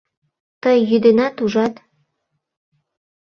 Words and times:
Тый 0.61 0.77
йӱденат, 0.89 1.35
ужат! 1.45 1.73